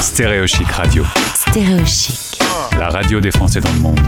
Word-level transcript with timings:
Stéréochic 0.00 0.68
Radio, 0.72 1.04
Stéréochic. 1.34 2.38
la 2.78 2.88
radio 2.88 3.20
des 3.20 3.30
Français 3.30 3.60
dans 3.60 3.72
le 3.72 3.78
monde. 3.80 4.00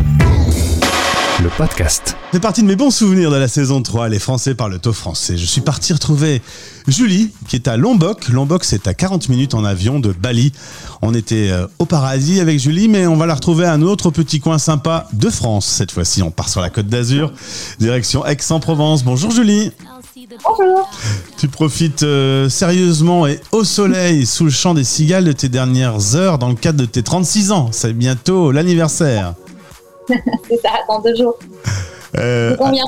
Le 1.43 1.49
podcast. 1.51 2.17
C'est 2.33 2.41
parti 2.41 2.63
de 2.63 2.67
mes 2.67 2.77
bons 2.77 2.91
souvenirs 2.91 3.31
de 3.31 3.37
la 3.37 3.49
saison 3.49 3.81
3, 3.83 4.09
les 4.09 4.19
Français 4.19 4.55
parlent 4.55 4.79
au 4.85 4.93
français. 4.93 5.37
Je 5.37 5.47
suis 5.47 5.61
parti 5.61 5.93
retrouver 5.93 6.43
Julie, 6.89 7.31
qui 7.49 7.57
est 7.57 7.69
à 7.69 7.77
Lombok. 7.77 8.29
Lombok, 8.29 8.65
c'est 8.65 8.87
à 8.87 8.95
40 8.95 9.29
minutes 9.29 9.55
en 9.55 9.65
avion 9.65 9.99
de 10.01 10.13
Bali. 10.13 10.53
On 11.01 11.15
était 11.15 11.51
euh, 11.51 11.67
au 11.79 11.85
paradis 11.85 12.41
avec 12.41 12.59
Julie, 12.59 12.89
mais 12.89 13.07
on 13.07 13.17
va 13.17 13.27
la 13.27 13.35
retrouver 13.35 13.65
à 13.65 13.73
un 13.73 13.83
autre 13.83 14.11
petit 14.11 14.41
coin 14.41 14.59
sympa 14.59 15.09
de 15.13 15.31
France. 15.31 15.67
Cette 15.67 15.93
fois-ci, 15.93 16.23
on 16.23 16.31
part 16.31 16.49
sur 16.49 16.61
la 16.61 16.71
côte 16.71 16.87
d'Azur, 16.87 17.33
direction 17.79 18.27
Aix-en-Provence. 18.27 19.05
Bonjour 19.05 19.31
Julie. 19.31 19.73
Bonjour. 20.31 20.91
Tu 21.39 21.49
profites 21.49 22.03
euh, 22.03 22.49
sérieusement 22.49 23.27
et 23.27 23.41
au 23.53 23.65
soleil 23.65 24.27
sous 24.27 24.45
le 24.45 24.51
chant 24.51 24.75
des 24.75 24.85
cigales 24.85 25.25
de 25.25 25.33
tes 25.33 25.49
dernières 25.49 26.17
heures 26.17 26.39
dans 26.39 26.49
le 26.49 26.55
cadre 26.55 26.79
de 26.79 26.85
tes 26.85 27.03
36 27.03 27.53
ans. 27.53 27.69
C'est 27.73 27.95
bientôt 27.95 28.53
l'anniversaire. 28.53 29.35
C'est 30.09 30.61
ça, 30.61 30.71
dans 30.89 31.01
deux 31.01 31.17
jours. 31.17 31.39
Euh, 32.19 32.57
on, 32.61 32.71
vient, 32.71 32.85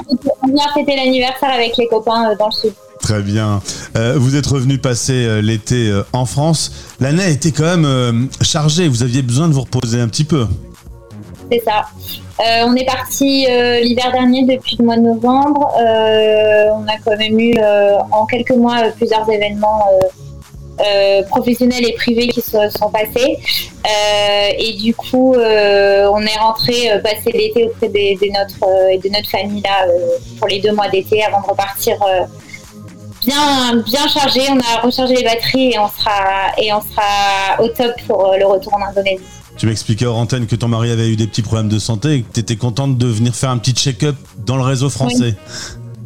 fêter 0.74 0.96
l'anniversaire 0.96 1.50
avec 1.50 1.76
les 1.76 1.86
copains 1.88 2.30
euh, 2.30 2.36
dans 2.36 2.46
le 2.46 2.52
sud. 2.52 2.72
Très 3.00 3.22
bien. 3.22 3.62
Euh, 3.96 4.16
vous 4.18 4.36
êtes 4.36 4.46
revenu 4.46 4.78
passer 4.78 5.40
l'été 5.40 5.90
en 6.12 6.26
France. 6.26 6.72
L'année 7.00 7.22
a 7.22 7.28
été 7.28 7.52
quand 7.52 7.76
même 7.76 8.28
chargée. 8.42 8.88
Vous 8.88 9.02
aviez 9.02 9.22
besoin 9.22 9.48
de 9.48 9.54
vous 9.54 9.62
reposer 9.62 10.00
un 10.00 10.08
petit 10.08 10.24
peu. 10.24 10.46
C'est 11.50 11.62
ça. 11.64 11.86
Euh, 12.40 12.64
on 12.64 12.74
est 12.74 12.86
parti 12.86 13.46
euh, 13.50 13.80
l'hiver 13.80 14.12
dernier 14.12 14.44
depuis 14.44 14.76
le 14.78 14.84
mois 14.86 14.96
de 14.96 15.02
novembre. 15.02 15.74
Euh, 15.78 16.70
on 16.74 16.86
a 16.88 16.96
quand 17.04 17.16
même 17.16 17.38
eu 17.38 17.54
en 18.10 18.24
quelques 18.26 18.52
mois 18.52 18.82
plusieurs 18.96 19.28
événements 19.30 19.86
professionnels 21.28 21.86
et 21.86 21.92
privés 21.92 22.28
qui 22.28 22.40
se 22.40 22.70
sont 22.70 22.90
passés. 22.90 23.38
Et 24.58 24.72
du 24.74 24.94
coup, 24.94 25.34
on 25.34 26.22
est 26.22 26.38
rentré 26.38 26.98
passer 27.02 27.32
l'été 27.32 27.66
auprès 27.66 27.88
de 27.88 29.08
notre 29.10 29.30
famille 29.30 29.62
là 29.62 29.86
pour 30.38 30.48
les 30.48 30.60
deux 30.60 30.72
mois 30.72 30.88
d'été 30.88 31.22
avant 31.22 31.42
de 31.42 31.46
repartir. 31.46 31.96
Bien, 33.20 33.76
bien 33.84 34.08
chargé, 34.08 34.40
on 34.48 34.58
a 34.58 34.80
rechargé 34.80 35.16
les 35.16 35.24
batteries 35.24 35.72
et 35.72 35.78
on 35.78 35.88
sera, 35.88 37.62
au 37.62 37.68
top 37.68 37.92
pour 38.06 38.34
le 38.38 38.46
retour 38.46 38.72
en 38.72 38.82
Indonésie. 38.82 39.39
Tu 39.60 39.66
m'expliquais 39.66 40.06
hors 40.06 40.16
antenne 40.16 40.46
que 40.46 40.56
ton 40.56 40.68
mari 40.68 40.90
avait 40.90 41.10
eu 41.10 41.16
des 41.16 41.26
petits 41.26 41.42
problèmes 41.42 41.68
de 41.68 41.78
santé 41.78 42.14
et 42.14 42.22
que 42.22 42.32
tu 42.32 42.40
étais 42.40 42.56
contente 42.56 42.96
de 42.96 43.06
venir 43.06 43.34
faire 43.34 43.50
un 43.50 43.58
petit 43.58 43.74
check-up 43.74 44.16
dans 44.46 44.56
le 44.56 44.62
réseau 44.62 44.88
français. 44.88 45.36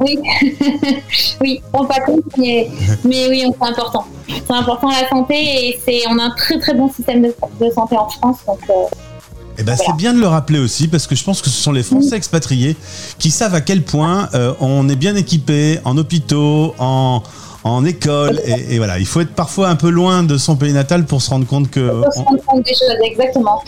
Oui, 0.00 0.18
oui, 1.40 1.60
on 1.72 1.84
pas 1.84 2.00
compte, 2.00 2.24
mais, 2.36 2.68
mais 3.04 3.28
oui, 3.28 3.44
c'est 3.46 3.68
important. 3.68 4.06
C'est 4.26 4.52
important 4.52 4.90
la 4.90 5.08
santé 5.08 5.36
et 5.36 5.80
c'est, 5.86 6.00
on 6.10 6.18
a 6.18 6.24
un 6.24 6.30
très 6.30 6.58
très 6.58 6.74
bon 6.74 6.92
système 6.92 7.22
de, 7.22 7.32
de 7.60 7.70
santé 7.70 7.96
en 7.96 8.08
France, 8.08 8.38
donc 8.44 8.58
euh, 8.70 8.72
Eh 9.56 9.62
ben, 9.62 9.76
c'est 9.76 9.94
bien 9.94 10.14
de 10.14 10.18
le 10.18 10.26
rappeler 10.26 10.58
aussi 10.58 10.88
parce 10.88 11.06
que 11.06 11.14
je 11.14 11.22
pense 11.22 11.40
que 11.40 11.48
ce 11.48 11.62
sont 11.62 11.70
les 11.70 11.84
Français 11.84 12.16
expatriés 12.16 12.76
qui 13.20 13.30
savent 13.30 13.54
à 13.54 13.60
quel 13.60 13.84
point 13.84 14.30
euh, 14.34 14.52
on 14.58 14.88
est 14.88 14.96
bien 14.96 15.14
équipé 15.14 15.78
en 15.84 15.96
hôpitaux, 15.96 16.74
en, 16.80 17.22
en 17.64 17.84
école. 17.84 18.40
Et, 18.44 18.74
et 18.74 18.78
voilà, 18.78 18.98
il 18.98 19.06
faut 19.06 19.20
être 19.20 19.34
parfois 19.34 19.68
un 19.68 19.76
peu 19.76 19.88
loin 19.88 20.22
de 20.22 20.38
son 20.38 20.56
pays 20.56 20.72
natal 20.72 21.04
pour 21.06 21.22
se 21.22 21.30
rendre 21.30 21.46
compte 21.46 21.70
que. 21.70 21.90
faut 21.90 22.12
se 22.12 22.18
rendre 22.20 22.42
compte 22.46 22.64
des 22.64 22.74
choses, 22.74 22.96
exactement. 23.02 23.62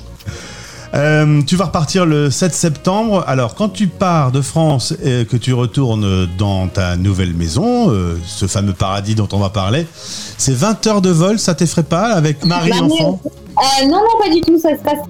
Euh, 0.95 1.43
tu 1.43 1.57
vas 1.57 1.67
repartir 1.67 2.07
le 2.07 2.31
7 2.31 2.55
septembre. 2.55 3.25
Alors, 3.27 3.55
quand 3.55 3.69
tu 3.69 3.87
pars 3.87 4.33
de 4.33 4.41
France 4.41 4.95
et 5.05 5.27
que 5.27 5.37
tu 5.37 5.53
retournes 5.53 6.27
dans 6.39 6.69
ta 6.69 6.97
nouvelle 6.97 7.35
maison, 7.35 7.91
euh, 7.91 8.17
ce 8.25 8.47
fameux 8.47 8.73
paradis 8.73 9.15
dont 9.15 9.29
on 9.33 9.39
va 9.39 9.51
parler, 9.51 9.87
c'est 9.93 10.55
20 10.55 10.87
heures 10.87 11.03
de 11.03 11.11
vol, 11.11 11.39
ça 11.39 11.55
t'effraie 11.55 11.83
pas 11.83 12.13
avec 12.13 12.45
mari, 12.45 12.71
Bah, 12.71 12.85
enfant 12.85 13.21
Euh, 13.25 13.87
non, 13.87 13.99
non, 13.99 14.21
pas 14.23 14.31
du 14.31 14.41
tout, 14.41 14.59
ça 14.59 14.71
se 14.71 14.83
passe 14.83 15.01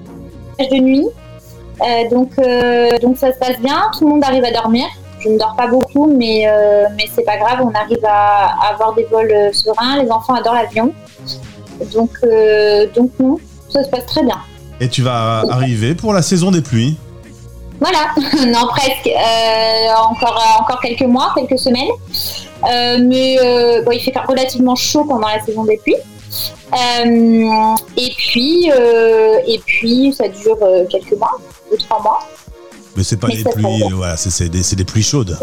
de 0.58 0.76
nuit, 0.76 1.06
donc, 2.10 2.30
donc 3.02 3.18
ça 3.18 3.32
se 3.32 3.38
passe 3.38 3.60
bien, 3.62 3.82
tout 3.96 4.06
le 4.06 4.14
monde 4.14 4.24
arrive 4.24 4.44
à 4.44 4.52
dormir. 4.52 4.86
Je 5.26 5.32
ne 5.32 5.38
dors 5.38 5.56
pas 5.56 5.66
beaucoup, 5.66 6.06
mais, 6.06 6.46
euh, 6.46 6.84
mais 6.96 7.06
c'est 7.12 7.24
pas 7.24 7.36
grave, 7.36 7.58
on 7.60 7.74
arrive 7.74 8.04
à, 8.04 8.52
à 8.62 8.72
avoir 8.72 8.94
des 8.94 9.04
vols 9.04 9.32
euh, 9.32 9.52
sereins, 9.52 10.00
les 10.00 10.08
enfants 10.10 10.34
adorent 10.34 10.54
l'avion. 10.54 10.94
Donc, 11.92 12.10
euh, 12.22 12.86
donc 12.94 13.10
non, 13.18 13.36
ça 13.68 13.82
se 13.82 13.88
passe 13.88 14.06
très 14.06 14.22
bien. 14.22 14.38
Et 14.80 14.88
tu 14.88 15.02
vas 15.02 15.42
arriver 15.50 15.96
pour 15.96 16.12
la 16.12 16.22
saison 16.22 16.52
des 16.52 16.60
pluies. 16.60 16.96
Voilà, 17.80 18.14
non 18.46 18.68
presque. 18.68 19.10
Encore, 19.98 20.42
encore 20.60 20.80
quelques 20.80 21.02
mois, 21.02 21.32
quelques 21.34 21.58
semaines. 21.58 21.90
Mais 22.62 23.36
bon, 23.84 23.90
il 23.90 24.00
fait 24.00 24.14
relativement 24.28 24.76
chaud 24.76 25.04
pendant 25.04 25.28
la 25.28 25.40
saison 25.44 25.64
des 25.64 25.78
pluies. 25.78 25.96
Et 27.96 28.12
puis, 28.16 28.68
et 28.68 29.60
puis, 29.66 30.12
ça 30.12 30.28
dure 30.28 30.58
quelques 30.88 31.18
mois, 31.18 31.38
deux 31.70 31.78
trois 31.78 32.00
mois. 32.02 32.20
Mais 32.96 33.02
c'est 33.04 33.16
pas 33.16 33.28
Mais 33.28 33.36
des 33.36 33.44
pluies, 33.44 33.90
voilà, 33.92 34.16
c'est- 34.16 34.48
des, 34.48 34.84
pluies 34.84 35.02
chaudes. 35.02 35.38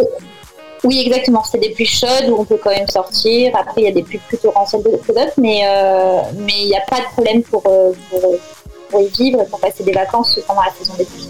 Oui, 0.84 1.00
exactement. 1.06 1.44
C'est 1.50 1.60
des 1.60 1.70
pluies 1.70 1.86
chaudes 1.86 2.30
où 2.30 2.36
on 2.40 2.46
peut 2.46 2.60
quand 2.62 2.72
même 2.72 2.88
sortir. 2.88 3.54
Après, 3.56 3.82
il 3.82 3.84
y 3.86 3.88
a 3.88 3.92
des 3.92 4.04
pluies 4.04 4.20
plus 4.28 4.38
torrentielles 4.38 4.82
que 4.84 5.14
d'autres, 5.14 5.34
mais 5.38 5.62
euh, 5.66 6.22
mais 6.40 6.54
il 6.62 6.68
n'y 6.68 6.76
a 6.76 6.82
pas 6.90 7.00
de 7.00 7.06
problème 7.14 7.42
pour, 7.44 7.64
euh, 7.68 7.92
pour, 8.10 8.22
pour 8.90 9.02
y 9.02 9.08
vivre 9.08 9.46
pour 9.50 9.60
passer 9.60 9.84
des 9.84 9.94
vacances 9.94 10.40
pendant 10.46 10.62
la 10.62 10.72
saison 10.78 10.94
des 10.98 11.06
pluies. 11.06 11.30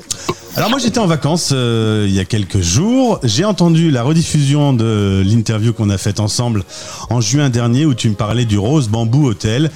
Alors 0.56 0.70
moi 0.70 0.78
j'étais 0.78 1.00
en 1.00 1.08
vacances 1.08 1.50
euh, 1.52 2.06
il 2.08 2.14
y 2.14 2.20
a 2.20 2.26
quelques 2.26 2.62
jours. 2.62 3.20
J'ai 3.24 3.44
entendu 3.44 3.90
la 3.90 4.04
rediffusion 4.04 4.72
de 4.74 5.24
l'interview 5.26 5.74
qu'on 5.74 5.90
a 5.90 5.98
faite 5.98 6.20
ensemble 6.20 6.64
en 7.10 7.22
juin 7.22 7.50
dernier 7.50 7.86
où 7.88 7.96
tu 7.96 8.08
me 8.10 8.16
parlais 8.16 8.46
du 8.46 8.60
Rose 8.60 8.88
Bamboo 8.88 9.28
Hotel. 9.28 9.72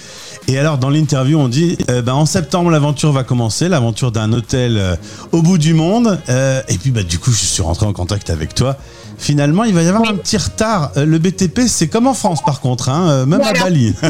Et 0.49 0.57
alors 0.57 0.77
dans 0.77 0.89
l'interview 0.89 1.37
on 1.37 1.49
dit 1.49 1.77
euh, 1.89 2.01
ben, 2.01 2.13
en 2.13 2.25
septembre 2.25 2.69
l'aventure 2.71 3.11
va 3.11 3.23
commencer, 3.23 3.67
l'aventure 3.67 4.11
d'un 4.13 4.31
hôtel 4.31 4.77
euh, 4.77 4.95
au 5.33 5.41
bout 5.41 5.57
du 5.57 5.73
monde. 5.73 6.19
Euh, 6.29 6.61
et 6.69 6.77
puis 6.77 6.91
bah, 6.91 7.03
du 7.03 7.19
coup 7.19 7.31
je 7.31 7.43
suis 7.45 7.61
rentré 7.61 7.85
en 7.85 7.93
contact 7.93 8.29
avec 8.29 8.55
toi. 8.55 8.77
Finalement 9.17 9.65
il 9.65 9.73
va 9.73 9.83
y 9.83 9.87
avoir 9.87 10.03
Oui. 10.03 10.09
un 10.09 10.15
petit 10.15 10.37
retard. 10.37 10.91
Le 10.95 11.17
BTP 11.17 11.61
c'est 11.67 11.87
comme 11.89 12.07
en 12.07 12.13
France 12.13 12.41
par 12.43 12.61
contre, 12.61 12.89
hein, 12.89 13.25
même 13.25 13.41
à. 13.41 13.51
Bali. 13.53 13.93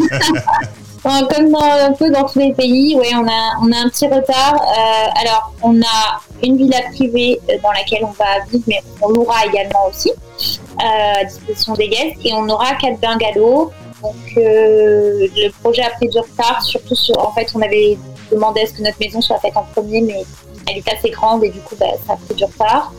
Comme 1.03 1.51
dans, 1.51 1.61
un 1.61 1.93
peu 1.93 2.09
dans 2.11 2.25
tous 2.25 2.39
les 2.39 2.53
pays, 2.53 2.95
ouais, 2.97 3.11
on 3.15 3.25
a, 3.25 3.53
on 3.61 3.71
a 3.71 3.77
un 3.77 3.89
petit 3.89 4.07
retard. 4.07 4.55
Euh, 4.55 5.21
alors, 5.21 5.53
on 5.61 5.79
a 5.81 6.19
une 6.43 6.57
villa 6.57 6.79
privée 6.93 7.39
dans 7.63 7.71
laquelle 7.71 8.03
on 8.03 8.11
va 8.11 8.43
vivre, 8.51 8.63
mais 8.67 8.81
on 9.01 9.09
l'aura 9.09 9.45
également 9.45 9.87
aussi 9.89 10.11
euh, 10.11 11.21
à 11.21 11.23
disposition 11.23 11.73
des 11.75 11.87
guests. 11.87 12.17
Et 12.25 12.33
on 12.33 12.49
aura 12.49 12.73
quatre 12.75 12.99
bungalows. 12.99 13.71
Donc, 14.01 14.15
euh, 14.37 15.27
le 15.35 15.49
projet 15.61 15.81
a 15.81 15.89
pris 15.91 16.07
du 16.09 16.19
retard, 16.19 16.61
surtout 16.61 16.95
sur. 16.95 17.17
En 17.19 17.31
fait, 17.33 17.47
on 17.55 17.61
avait 17.61 17.97
demandé 18.31 18.61
à 18.61 18.65
ce 18.67 18.73
que 18.73 18.81
notre 18.83 18.99
maison 18.99 19.21
soit 19.21 19.39
faite 19.39 19.55
en 19.55 19.63
premier, 19.63 20.01
mais 20.01 20.23
elle 20.67 20.77
est 20.77 20.93
assez 20.93 21.09
grande 21.09 21.43
et 21.43 21.49
du 21.49 21.59
coup, 21.59 21.75
bah, 21.79 21.87
ça 22.05 22.13
a 22.13 22.15
pris 22.17 22.35
du 22.35 22.43
retard. 22.43 22.91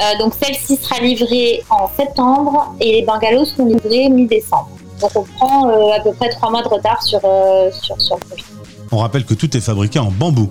Euh, 0.00 0.18
donc, 0.18 0.34
celle-ci 0.34 0.76
sera 0.76 1.00
livrée 1.00 1.62
en 1.70 1.88
septembre 1.96 2.74
et 2.80 2.92
les 2.92 3.02
bungalows 3.02 3.44
seront 3.44 3.66
livrés 3.66 4.08
mi-décembre. 4.08 4.70
Donc, 5.00 5.10
on 5.14 5.24
prend 5.24 5.68
euh, 5.68 5.92
à 5.92 6.00
peu 6.00 6.12
près 6.12 6.30
trois 6.30 6.50
mois 6.50 6.62
de 6.62 6.68
retard 6.68 7.02
sur, 7.02 7.20
euh, 7.24 7.70
sur, 7.72 8.00
sur 8.00 8.16
le 8.16 8.26
projet. 8.26 8.44
On 8.90 8.98
rappelle 8.98 9.24
que 9.24 9.34
tout 9.34 9.54
est 9.56 9.60
fabriqué 9.60 9.98
en 9.98 10.10
bambou. 10.10 10.50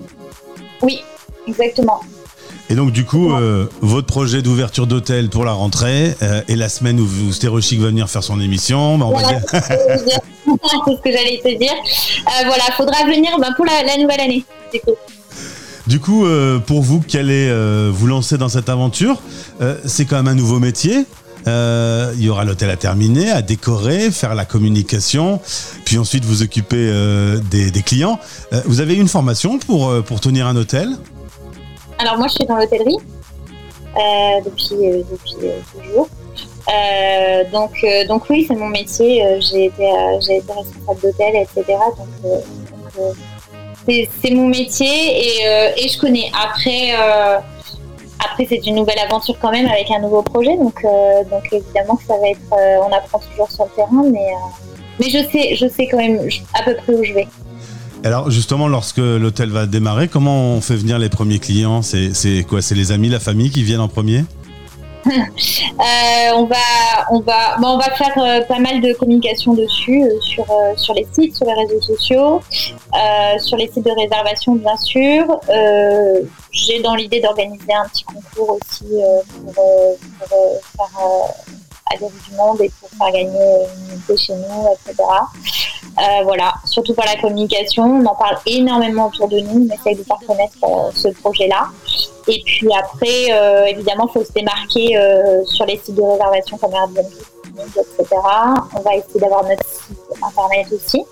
Oui, 0.82 1.02
exactement. 1.46 2.00
Et 2.70 2.74
donc 2.74 2.92
du 2.92 3.04
coup, 3.04 3.32
euh, 3.32 3.66
votre 3.80 4.06
projet 4.06 4.40
d'ouverture 4.40 4.86
d'hôtel 4.86 5.28
pour 5.28 5.44
la 5.44 5.52
rentrée 5.52 6.14
euh, 6.22 6.40
et 6.48 6.56
la 6.56 6.68
semaine 6.68 7.00
où, 7.00 7.04
où 7.04 7.32
Stéréochic 7.32 7.80
va 7.80 7.88
venir 7.88 8.08
faire 8.08 8.22
son 8.22 8.40
émission, 8.40 8.98
ben, 8.98 9.06
on 9.06 9.12
va 9.16 9.22
Voilà, 9.22 9.38
veux 9.38 10.04
dire. 10.04 10.18
C'est 10.86 10.92
ce 10.92 11.00
que 11.02 11.12
j'allais 11.12 11.40
te 11.42 11.58
dire. 11.58 11.72
Euh, 11.72 12.46
voilà, 12.46 12.64
faudra 12.76 13.04
venir 13.04 13.30
ben, 13.40 13.52
pour 13.56 13.66
la, 13.66 13.82
la 13.82 13.96
nouvelle 13.98 14.20
année. 14.20 14.44
du 14.72 14.80
coup. 14.80 14.94
Du 15.86 16.00
coup, 16.00 16.24
euh, 16.24 16.58
pour 16.60 16.82
vous 16.82 17.00
qui 17.00 17.18
allez 17.18 17.52
vous 17.90 18.06
lancer 18.06 18.38
dans 18.38 18.48
cette 18.48 18.68
aventure, 18.68 19.20
c'est 19.84 20.04
quand 20.04 20.16
même 20.16 20.28
un 20.28 20.34
nouveau 20.34 20.58
métier. 20.60 21.06
Euh, 21.46 22.12
il 22.16 22.22
y 22.22 22.28
aura 22.28 22.44
l'hôtel 22.44 22.70
à 22.70 22.76
terminer, 22.76 23.30
à 23.30 23.42
décorer, 23.42 24.10
faire 24.10 24.34
la 24.34 24.44
communication, 24.44 25.40
puis 25.84 25.98
ensuite 25.98 26.24
vous 26.24 26.42
occuper 26.42 26.76
euh, 26.76 27.38
des, 27.50 27.70
des 27.70 27.82
clients. 27.82 28.18
Euh, 28.52 28.60
vous 28.66 28.80
avez 28.80 28.94
une 28.94 29.08
formation 29.08 29.58
pour, 29.58 29.92
pour 30.04 30.20
tenir 30.20 30.46
un 30.46 30.56
hôtel? 30.56 30.88
Alors 32.02 32.18
moi, 32.18 32.26
je 32.26 32.34
suis 32.34 32.46
dans 32.46 32.56
l'hôtellerie 32.56 32.98
euh, 32.98 34.40
depuis, 34.44 34.74
euh, 34.74 35.02
depuis 35.08 35.48
euh, 35.48 35.60
toujours. 35.72 36.08
Donc, 37.52 37.86
donc 38.08 38.28
oui, 38.28 38.44
c'est 38.48 38.56
mon 38.56 38.66
métier. 38.66 39.24
J'ai 39.40 39.66
été, 39.66 39.84
été 39.84 40.52
responsable 40.52 41.00
d'hôtel, 41.00 41.36
etc. 41.36 41.78
Donc, 41.96 43.14
c'est, 43.86 44.30
mon 44.32 44.48
métier 44.48 44.88
et, 44.88 45.44
et 45.76 45.88
je 45.88 45.98
connais. 45.98 46.30
Après, 46.32 46.92
après 48.18 48.46
c'est 48.48 48.66
une 48.66 48.76
nouvelle 48.76 48.98
aventure 48.98 49.36
quand 49.40 49.52
même 49.52 49.66
avec 49.66 49.90
un 49.92 50.00
nouveau 50.00 50.22
projet. 50.22 50.56
Donc, 50.56 50.84
donc 51.30 51.52
évidemment 51.52 51.96
que 51.96 52.04
ça 52.04 52.16
va 52.18 52.28
être. 52.30 52.84
on 52.84 52.92
apprend 52.92 53.20
toujours 53.30 53.50
sur 53.50 53.64
le 53.64 53.70
terrain, 53.70 54.04
mais 54.10 54.30
mais 54.98 55.08
je 55.08 55.18
sais, 55.30 55.54
je 55.54 55.68
sais 55.68 55.86
quand 55.86 55.98
même 55.98 56.20
à 56.54 56.62
peu 56.64 56.74
près 56.74 56.94
où 56.94 57.04
je 57.04 57.12
vais. 57.12 57.28
Alors 58.04 58.30
justement, 58.30 58.66
lorsque 58.66 58.98
l'hôtel 58.98 59.50
va 59.50 59.66
démarrer, 59.66 60.08
comment 60.08 60.54
on 60.54 60.60
fait 60.60 60.74
venir 60.74 60.98
les 60.98 61.08
premiers 61.08 61.38
clients? 61.38 61.82
C'est 61.82 62.44
quoi? 62.48 62.60
C'est 62.60 62.74
les 62.74 62.90
amis, 62.90 63.08
la 63.08 63.20
famille 63.20 63.50
qui 63.50 63.62
viennent 63.62 63.80
en 63.80 63.88
premier? 63.88 64.24
Euh, 65.80 66.36
on 66.36 66.44
va, 66.44 66.56
on 67.10 67.20
va, 67.20 67.56
on 67.60 67.76
va 67.76 67.90
faire 67.96 68.12
euh, 68.16 68.40
pas 68.42 68.60
mal 68.60 68.80
de 68.80 68.92
communication 68.92 69.52
dessus, 69.52 70.04
euh, 70.04 70.20
sur, 70.20 70.46
sur 70.76 70.94
les 70.94 71.06
sites, 71.10 71.34
sur 71.34 71.46
les 71.46 71.54
réseaux 71.54 71.80
sociaux, 71.80 72.40
sur 73.38 73.56
les 73.56 73.68
sites 73.68 73.84
de 73.84 73.90
réservation 73.90 74.54
bien 74.54 74.76
sûr. 74.76 75.40
J'ai 76.52 76.80
dans 76.82 76.94
l'idée 76.94 77.20
d'organiser 77.20 77.74
un 77.74 77.88
petit 77.88 78.04
concours 78.04 78.58
aussi 78.60 78.84
pour 79.54 79.98
faire 80.76 81.00
aller 81.92 82.10
du 82.28 82.36
monde 82.36 82.60
et 82.60 82.70
pour 82.80 82.88
faire 82.90 83.12
gagner 83.12 83.28
une 83.28 83.92
unité 83.92 84.16
chez 84.16 84.34
nous, 84.34 84.68
etc. 84.72 85.02
voilà, 86.24 86.54
surtout 86.64 86.94
par 86.94 87.06
la 87.06 87.20
communication, 87.20 87.84
on 87.84 88.06
en 88.06 88.14
parle 88.14 88.38
énormément 88.46 89.08
autour 89.08 89.28
de 89.28 89.40
nous, 89.40 89.68
on 89.68 89.74
essaye 89.74 89.96
de 89.96 90.02
faire 90.02 90.18
connaître 90.26 90.56
ce 90.94 91.08
projet-là. 91.08 91.68
Et 92.28 92.42
puis 92.44 92.68
après, 92.72 93.32
euh, 93.32 93.64
évidemment, 93.64 94.08
il 94.08 94.12
faut 94.12 94.24
se 94.24 94.32
démarquer 94.32 94.96
euh, 94.96 95.44
sur 95.44 95.66
les 95.66 95.78
sites 95.78 95.94
de 95.94 96.02
réservation 96.02 96.56
comme 96.56 96.72
Airbnb, 96.72 97.06
etc. 97.58 98.06
On 98.76 98.80
va 98.80 98.94
essayer 98.94 99.20
d'avoir 99.20 99.44
notre 99.44 99.64
site 99.66 99.98
internet 100.22 100.66
aussi. 100.72 101.04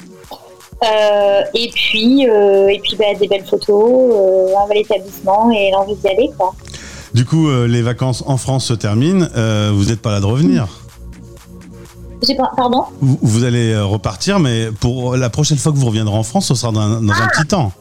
Euh, 0.83 1.43
et 1.55 1.71
puis, 1.75 2.23
et 2.23 2.81
puis 2.83 2.97
bah, 2.97 3.13
des 3.19 3.29
belles 3.29 3.45
photos, 3.45 4.57
un 4.57 4.67
bel 4.69 4.79
établissement 4.79 5.51
et 5.51 5.71
l'envie 5.73 5.97
d'y 5.97 6.09
aller. 6.09 6.31
Quoi. 6.39 6.55
Du 7.15 7.25
coup, 7.25 7.51
les 7.67 7.83
vacances 7.83 8.23
en 8.27 8.37
France 8.37 8.67
se 8.67 8.75
terminent. 8.75 9.27
vous 9.73 9.85
n'êtes 9.85 10.01
pas 10.01 10.13
là 10.13 10.21
de 10.21 10.27
revenir 10.27 10.69
Pardon 12.57 12.85
vous, 13.01 13.45
allez 13.45 13.79
repartir, 13.79 14.39
mais 14.39 14.67
pour 14.81 15.17
la 15.17 15.31
prochaine 15.31 15.59
fois 15.59 15.73
que 15.73 15.79
vous 15.79 15.87
reviendrez 15.87 16.17
en 16.17 16.23
France, 16.23 16.47
ce 16.47 16.55
sera 16.55 16.71
dans, 16.71 16.81
un 16.81 17.09
ah 17.09 17.29
petit 17.35 17.49
temps. 17.49 17.73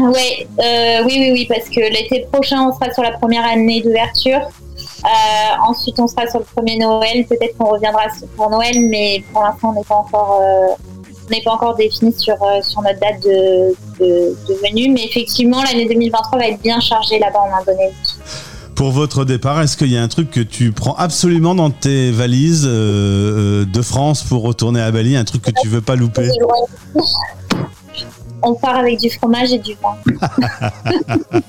Ouais, 0.00 0.46
euh, 0.58 1.04
oui, 1.04 1.16
oui, 1.18 1.30
oui, 1.32 1.46
parce 1.48 1.68
que 1.68 1.80
l'été 1.80 2.26
prochain, 2.32 2.62
on 2.62 2.72
sera 2.72 2.92
sur 2.92 3.02
la 3.02 3.12
première 3.12 3.44
année 3.44 3.80
d'ouverture. 3.82 4.40
Euh, 4.40 5.68
ensuite, 5.68 5.98
on 6.00 6.06
sera 6.06 6.26
sur 6.26 6.40
le 6.40 6.44
premier 6.44 6.78
Noël. 6.78 7.26
Peut-être 7.26 7.56
qu'on 7.56 7.70
reviendra 7.70 8.02
pour 8.36 8.50
Noël, 8.50 8.88
mais 8.88 9.22
pour 9.32 9.42
l'instant, 9.42 9.70
on 9.70 9.74
n'est 9.74 9.84
pas 9.84 9.96
encore, 9.96 10.40
euh, 10.42 10.74
n'est 11.30 11.42
pas 11.42 11.52
encore 11.52 11.74
défini 11.74 12.12
sur 12.12 12.36
sur 12.62 12.82
notre 12.82 13.00
date 13.00 13.22
de, 13.22 13.74
de, 14.00 14.54
venue. 14.66 14.92
Mais 14.92 15.04
effectivement, 15.04 15.62
l'année 15.62 15.86
2023 15.88 16.38
va 16.38 16.48
être 16.48 16.60
bien 16.60 16.80
chargée 16.80 17.18
là-bas 17.18 17.40
en 17.40 17.60
Indonésie. 17.60 18.16
Pour 18.74 18.90
votre 18.90 19.24
départ, 19.24 19.60
est-ce 19.60 19.76
qu'il 19.76 19.92
y 19.92 19.96
a 19.96 20.02
un 20.02 20.08
truc 20.08 20.30
que 20.30 20.40
tu 20.40 20.72
prends 20.72 20.94
absolument 20.94 21.54
dans 21.54 21.70
tes 21.70 22.10
valises 22.10 22.64
de 22.64 23.82
France 23.82 24.24
pour 24.24 24.42
retourner 24.42 24.80
à 24.80 24.90
Bali, 24.90 25.16
un 25.16 25.24
truc 25.24 25.42
que 25.42 25.52
tu 25.62 25.68
veux 25.68 25.80
pas 25.80 25.94
louper? 25.94 26.28
On 28.46 28.54
part 28.54 28.76
avec 28.76 29.00
du 29.00 29.08
fromage 29.10 29.52
et 29.52 29.58
du 29.58 29.74
vin. 29.74 29.96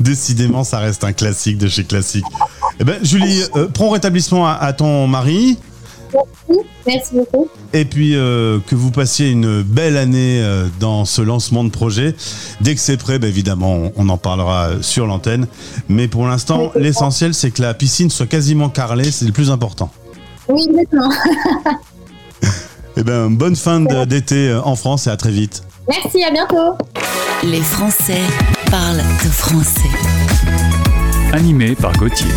Décidément, 0.00 0.64
ça 0.64 0.78
reste 0.78 1.04
un 1.04 1.12
classique 1.12 1.58
de 1.58 1.68
chez 1.68 1.84
Classique. 1.84 2.24
Eh 2.80 2.84
ben, 2.84 2.96
Julie, 3.02 3.42
euh, 3.56 3.68
prends 3.68 3.90
rétablissement 3.90 4.46
à, 4.46 4.72
ton 4.72 5.06
mari. 5.06 5.58
Merci, 6.86 7.14
beaucoup. 7.14 7.48
Et 7.72 7.84
puis 7.84 8.16
euh, 8.16 8.58
que 8.66 8.74
vous 8.74 8.90
passiez 8.90 9.30
une 9.30 9.62
belle 9.62 9.96
année 9.96 10.40
euh, 10.42 10.66
dans 10.80 11.04
ce 11.04 11.22
lancement 11.22 11.64
de 11.64 11.70
projet. 11.70 12.14
Dès 12.60 12.74
que 12.74 12.80
c'est 12.80 12.96
prêt, 12.96 13.18
ben, 13.18 13.28
évidemment, 13.28 13.92
on, 13.96 14.08
en 14.08 14.18
parlera 14.18 14.70
sur 14.82 15.06
l'antenne. 15.06 15.46
Mais 15.88 16.08
pour 16.08 16.26
l'instant, 16.26 16.72
l'essentiel, 16.74 17.34
c'est 17.34 17.50
que 17.50 17.62
la 17.62 17.74
piscine 17.74 18.10
soit 18.10 18.26
quasiment 18.26 18.68
carrelée, 18.68 19.10
c'est 19.10 19.26
le 19.26 19.32
plus 19.32 19.50
important. 19.50 19.90
Oui, 20.48 20.66
exactement. 20.68 21.10
eh 22.96 23.02
ben, 23.02 23.30
bonne 23.30 23.56
fin 23.56 23.80
d'été 24.06 24.52
en 24.64 24.76
France 24.76 25.06
et 25.06 25.10
à 25.10 25.16
très 25.16 25.30
vite. 25.30 25.62
Merci, 25.88 26.22
à 26.24 26.30
bientôt. 26.30 26.76
Les 27.44 27.60
Français 27.60 28.20
parlent 28.70 29.02
de 29.24 29.28
français. 29.30 29.90
Animé 31.32 31.74
par 31.74 31.92
Gauthier. 31.96 32.28